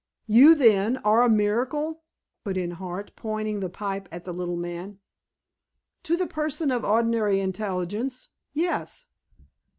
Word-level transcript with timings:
"You, 0.25 0.55
then, 0.55 0.97
are 1.05 1.21
a 1.21 1.29
miracle?" 1.29 2.01
put 2.43 2.57
in 2.57 2.71
Hart, 2.71 3.11
pointing 3.15 3.59
the 3.59 3.69
pipe 3.69 4.09
at 4.11 4.25
the 4.25 4.33
little 4.33 4.55
man. 4.57 4.97
"To 6.01 6.17
the 6.17 6.25
person 6.25 6.71
of 6.71 6.83
ordinary 6.83 7.39
intelligence—yes." 7.39 9.05